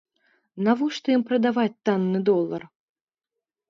[0.67, 2.63] Навошта ім прадаваць танны долар?